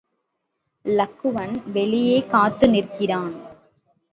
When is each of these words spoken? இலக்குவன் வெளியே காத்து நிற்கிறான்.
இலக்குவன் 0.85 1.53
வெளியே 1.71 2.17
காத்து 2.27 2.69
நிற்கிறான். 2.69 3.33